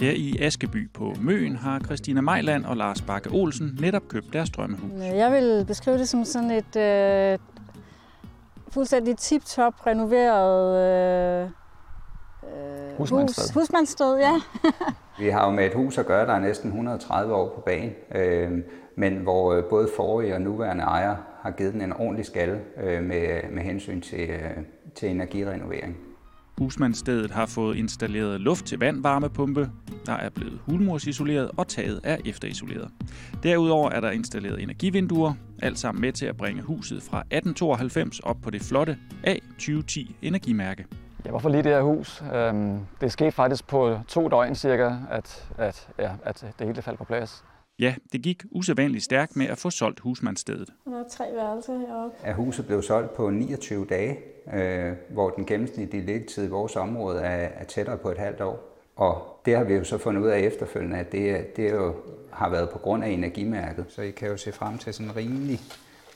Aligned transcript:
Her 0.00 0.10
i 0.10 0.36
Askeby 0.40 0.90
på 0.94 1.14
Møen 1.20 1.56
har 1.56 1.80
Christina 1.80 2.20
Mejland 2.20 2.64
og 2.64 2.76
Lars 2.76 3.02
Bakke 3.02 3.30
Olsen 3.32 3.78
netop 3.80 4.02
købt 4.08 4.32
deres 4.32 4.50
drømmehus. 4.50 4.90
Jeg 5.02 5.32
vil 5.32 5.64
beskrive 5.66 5.98
det 5.98 6.08
som 6.08 6.24
sådan 6.24 6.50
et 6.50 6.76
øh, 6.76 7.38
fuldstændig 8.72 9.16
tip-top 9.16 9.86
renoveret 9.86 10.76
øh, 11.44 11.50
Husmandssted. 12.98 13.44
hus, 13.44 13.54
husmandssted. 13.54 14.18
Ja. 14.18 14.40
Vi 15.18 15.28
har 15.28 15.44
jo 15.46 15.50
med 15.50 15.66
et 15.66 15.74
hus 15.74 15.98
at 15.98 16.06
gøre, 16.06 16.26
der 16.26 16.32
er 16.32 16.40
næsten 16.40 16.68
130 16.68 17.34
år 17.34 17.54
på 17.54 17.60
banen, 17.60 17.92
øh, 18.14 18.50
men 18.96 19.16
hvor 19.16 19.52
øh, 19.52 19.64
både 19.64 19.88
forrige 19.96 20.34
og 20.34 20.40
nuværende 20.40 20.84
ejer 20.84 21.16
har 21.42 21.50
givet 21.50 21.72
den 21.72 21.82
en 21.82 21.92
ordentlig 21.92 22.26
skalle 22.26 22.60
øh, 22.82 23.02
med, 23.02 23.50
med 23.50 23.62
hensyn 23.62 24.00
til, 24.00 24.30
øh, 24.30 24.50
til 24.94 25.10
energirenovering. 25.10 25.96
Husmandstedet 26.58 27.30
har 27.30 27.46
fået 27.46 27.76
installeret 27.76 28.40
luft 28.40 28.66
til 28.66 28.78
vandvarmepumpe, 28.78 29.70
der 30.06 30.12
er 30.12 30.28
blevet 30.30 30.60
hulmursisoleret 30.66 31.50
og 31.56 31.68
taget 31.68 32.00
er 32.04 32.16
efterisoleret. 32.24 32.90
Derudover 33.42 33.90
er 33.90 34.00
der 34.00 34.10
installeret 34.10 34.62
energivinduer, 34.62 35.34
alt 35.62 35.78
sammen 35.78 36.00
med 36.00 36.12
til 36.12 36.26
at 36.26 36.36
bringe 36.36 36.62
huset 36.62 37.02
fra 37.02 37.18
1892 37.18 38.20
op 38.20 38.36
på 38.42 38.50
det 38.50 38.62
flotte 38.62 38.98
A2010 39.26 40.12
energimærke. 40.22 40.86
Ja, 41.24 41.30
hvorfor 41.30 41.48
lige 41.48 41.62
det 41.62 41.72
her 41.72 41.82
hus? 41.82 42.22
Øhm, 42.34 42.78
det 43.00 43.12
skete 43.12 43.32
faktisk 43.32 43.66
på 43.66 43.98
to 44.08 44.28
døgn 44.28 44.54
cirka, 44.54 44.92
at, 45.10 45.48
at, 45.58 45.88
ja, 45.98 46.10
at 46.24 46.54
det 46.58 46.66
hele 46.66 46.82
faldt 46.82 46.98
på 46.98 47.04
plads. 47.04 47.44
Ja, 47.80 47.94
det 48.12 48.22
gik 48.22 48.44
usædvanligt 48.50 49.04
stærkt 49.04 49.36
med 49.36 49.46
at 49.46 49.58
få 49.58 49.70
solgt 49.70 50.00
husmandsstedet. 50.00 50.68
Der 50.84 51.00
er 51.00 51.08
tre 51.08 51.24
værelser 51.34 51.78
heroppe. 51.78 52.16
At 52.22 52.34
huset 52.34 52.66
blev 52.66 52.82
solgt 52.82 53.14
på 53.14 53.30
29 53.30 53.86
dage, 53.86 54.18
øh, 54.54 54.92
hvor 55.10 55.30
den 55.30 55.46
gennemsnitlige 55.46 56.06
liggetid 56.06 56.44
i 56.44 56.48
vores 56.48 56.76
område 56.76 57.20
er, 57.20 57.48
er 57.48 57.64
tættere 57.64 57.98
på 57.98 58.10
et 58.10 58.18
halvt 58.18 58.40
år. 58.40 58.68
Og 58.96 59.40
det 59.44 59.56
har 59.56 59.64
vi 59.64 59.74
jo 59.74 59.84
så 59.84 59.98
fundet 59.98 60.22
ud 60.22 60.28
af 60.28 60.40
efterfølgende, 60.40 60.96
at 60.98 61.12
det, 61.12 61.56
det 61.56 61.72
jo 61.72 61.94
har 62.32 62.50
været 62.50 62.70
på 62.70 62.78
grund 62.78 63.04
af 63.04 63.08
energimærket. 63.08 63.84
Så 63.88 64.02
I 64.02 64.10
kan 64.10 64.28
jo 64.28 64.36
se 64.36 64.52
frem 64.52 64.78
til 64.78 64.94
sådan 64.94 65.10
en 65.10 65.16
rimelig, 65.16 65.60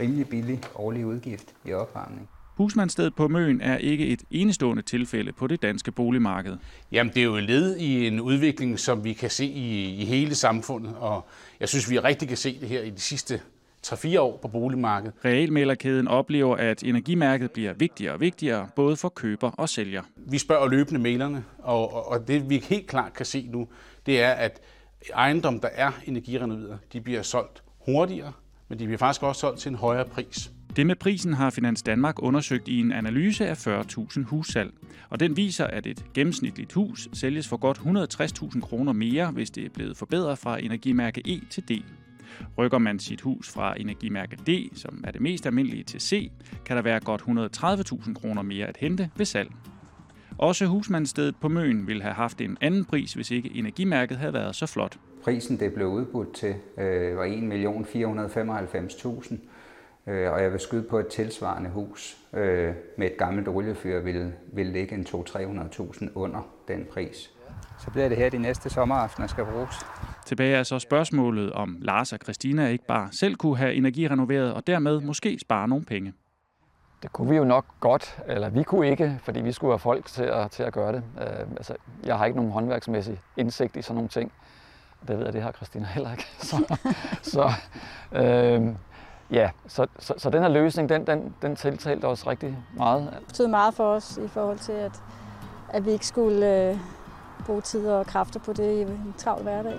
rimelig 0.00 0.28
billig 0.28 0.60
årlig 0.74 1.06
udgift 1.06 1.54
i 1.64 1.72
opvarmning. 1.72 2.28
Husmandsstedet 2.62 3.14
på 3.14 3.28
Møn 3.28 3.60
er 3.60 3.76
ikke 3.76 4.06
et 4.06 4.22
enestående 4.30 4.82
tilfælde 4.82 5.32
på 5.32 5.46
det 5.46 5.62
danske 5.62 5.92
boligmarked. 5.92 6.56
Jamen, 6.92 7.12
det 7.14 7.20
er 7.20 7.24
jo 7.24 7.36
led 7.36 7.76
i 7.76 8.06
en 8.06 8.20
udvikling, 8.20 8.78
som 8.78 9.04
vi 9.04 9.12
kan 9.12 9.30
se 9.30 9.44
i, 9.44 9.94
i 9.94 10.04
hele 10.04 10.34
samfundet, 10.34 10.94
og 10.96 11.26
jeg 11.60 11.68
synes, 11.68 11.90
vi 11.90 11.98
rigtig 11.98 12.28
kan 12.28 12.36
se 12.36 12.60
det 12.60 12.68
her 12.68 12.82
i 12.82 12.90
de 12.90 13.00
sidste 13.00 13.40
3-4 13.86 14.18
år 14.18 14.38
på 14.42 14.48
boligmarkedet. 14.48 15.14
Realmælerkæden 15.24 16.08
oplever, 16.08 16.56
at 16.56 16.82
energimærket 16.82 17.50
bliver 17.50 17.72
vigtigere 17.72 18.14
og 18.14 18.20
vigtigere, 18.20 18.68
både 18.76 18.96
for 18.96 19.08
køber 19.08 19.50
og 19.50 19.68
sælger. 19.68 20.02
Vi 20.16 20.38
spørger 20.38 20.68
løbende 20.68 21.00
mailerne, 21.00 21.44
og, 21.58 21.94
og, 21.94 22.08
og 22.08 22.28
det 22.28 22.50
vi 22.50 22.64
helt 22.68 22.86
klart 22.86 23.12
kan 23.12 23.26
se 23.26 23.48
nu, 23.52 23.68
det 24.06 24.22
er, 24.22 24.30
at 24.30 24.60
ejendom, 25.14 25.60
der 25.60 25.68
er 25.72 25.90
energirenoveret, 26.06 26.78
de 26.92 27.00
bliver 27.00 27.22
solgt 27.22 27.62
hurtigere, 27.86 28.32
men 28.68 28.78
de 28.78 28.84
bliver 28.84 28.98
faktisk 28.98 29.22
også 29.22 29.40
solgt 29.40 29.60
til 29.60 29.68
en 29.68 29.74
højere 29.74 30.04
pris. 30.04 30.50
Det 30.76 30.86
med 30.86 30.96
prisen 30.96 31.32
har 31.32 31.50
Finans 31.50 31.82
Danmark 31.82 32.22
undersøgt 32.22 32.68
i 32.68 32.80
en 32.80 32.92
analyse 32.92 33.46
af 33.46 33.66
40.000 33.66 34.24
hussalg. 34.24 34.72
Og 35.10 35.20
den 35.20 35.36
viser, 35.36 35.66
at 35.66 35.86
et 35.86 36.04
gennemsnitligt 36.14 36.72
hus 36.72 37.08
sælges 37.12 37.48
for 37.48 37.56
godt 37.56 37.78
160.000 37.78 38.60
kroner 38.60 38.92
mere, 38.92 39.30
hvis 39.30 39.50
det 39.50 39.64
er 39.64 39.68
blevet 39.74 39.96
forbedret 39.96 40.38
fra 40.38 40.58
energimærke 40.58 41.22
E 41.24 41.40
til 41.50 41.62
D. 41.68 41.70
Rykker 42.58 42.78
man 42.78 42.98
sit 42.98 43.20
hus 43.20 43.50
fra 43.50 43.80
energimærke 43.80 44.36
D, 44.36 44.76
som 44.76 45.04
er 45.06 45.10
det 45.10 45.20
mest 45.20 45.46
almindelige, 45.46 45.84
til 45.84 46.00
C, 46.00 46.30
kan 46.64 46.76
der 46.76 46.82
være 46.82 47.00
godt 47.00 47.22
130.000 47.22 48.14
kroner 48.14 48.42
mere 48.42 48.66
at 48.66 48.76
hente 48.76 49.10
ved 49.16 49.26
salg. 49.26 49.50
Også 50.38 50.66
husmandsstedet 50.66 51.36
på 51.36 51.48
Møn 51.48 51.86
ville 51.86 52.02
have 52.02 52.14
haft 52.14 52.40
en 52.40 52.56
anden 52.60 52.84
pris, 52.84 53.12
hvis 53.12 53.30
ikke 53.30 53.50
energimærket 53.54 54.16
havde 54.16 54.32
været 54.32 54.56
så 54.56 54.66
flot. 54.66 54.98
Prisen, 55.22 55.60
det 55.60 55.74
blev 55.74 55.86
udbudt 55.86 56.34
til, 56.34 56.54
øh, 56.78 57.16
var 57.16 57.26
1.495.000, 57.26 59.34
øh, 60.06 60.32
og 60.32 60.42
jeg 60.42 60.52
vil 60.52 60.60
skyde 60.60 60.82
på 60.82 60.98
et 60.98 61.06
tilsvarende 61.06 61.70
hus 61.70 62.16
øh, 62.32 62.74
med 62.98 63.06
et 63.06 63.16
gammelt 63.18 63.48
oliefyr 63.48 64.00
vil, 64.00 64.32
vil 64.52 64.66
ligge 64.66 64.94
en 64.94 65.06
200-300.000 65.08 66.08
under 66.14 66.40
den 66.68 66.86
pris. 66.92 67.30
Så 67.78 67.90
bliver 67.90 68.08
det 68.08 68.18
her 68.18 68.30
de 68.30 68.38
næste 68.38 68.70
sommeraftener 68.70 69.26
skal 69.26 69.44
bruges. 69.44 69.76
Tilbage 70.26 70.56
er 70.56 70.62
så 70.62 70.78
spørgsmålet, 70.78 71.52
om 71.52 71.76
Lars 71.80 72.12
og 72.12 72.18
Christina 72.22 72.68
ikke 72.68 72.86
bare 72.86 73.08
selv 73.12 73.34
kunne 73.34 73.56
have 73.56 73.74
energirenoveret 73.74 74.54
og 74.54 74.66
dermed 74.66 75.00
måske 75.00 75.38
spare 75.38 75.68
nogle 75.68 75.84
penge. 75.84 76.12
Det 77.02 77.12
kunne 77.12 77.30
vi 77.30 77.36
jo 77.36 77.44
nok 77.44 77.64
godt, 77.80 78.18
eller 78.26 78.48
vi 78.48 78.62
kunne 78.62 78.90
ikke, 78.90 79.18
fordi 79.22 79.40
vi 79.40 79.52
skulle 79.52 79.72
have 79.72 79.78
folk 79.78 80.06
til 80.06 80.22
at, 80.22 80.50
til 80.50 80.62
at 80.62 80.72
gøre 80.72 80.92
det. 80.92 81.02
Uh, 81.16 81.50
altså, 81.56 81.74
jeg 82.04 82.18
har 82.18 82.24
ikke 82.24 82.36
nogen 82.36 82.52
håndværksmæssig 82.52 83.20
indsigt 83.36 83.76
i 83.76 83.82
sådan 83.82 83.94
nogle 83.94 84.08
ting. 84.08 84.32
Det 85.08 85.18
ved 85.18 85.24
jeg, 85.24 85.32
det 85.32 85.42
har 85.42 85.52
Christina 85.52 85.86
heller 85.86 86.12
ikke. 86.12 86.26
Så, 86.50 86.78
så, 87.22 87.52
uh, 88.12 88.74
ja, 89.32 89.50
så, 89.66 89.86
så, 89.98 90.14
så 90.16 90.30
den 90.30 90.42
her 90.42 90.48
løsning, 90.48 90.88
den, 90.88 91.06
den, 91.06 91.34
den 91.42 91.56
tiltalte 91.56 92.04
os 92.04 92.26
rigtig 92.26 92.58
meget. 92.76 93.08
Det 93.18 93.26
betød 93.26 93.46
meget 93.48 93.74
for 93.74 93.84
os 93.84 94.18
i 94.24 94.28
forhold 94.28 94.58
til, 94.58 94.72
at, 94.72 95.02
at 95.68 95.84
vi 95.86 95.90
ikke 95.90 96.06
skulle 96.06 96.68
øh, 96.70 96.76
bruge 97.46 97.60
tid 97.60 97.88
og 97.88 98.06
kræfter 98.06 98.40
på 98.40 98.52
det 98.52 98.72
i 98.72 98.80
en 98.80 99.14
travl 99.18 99.42
hverdag. 99.42 99.78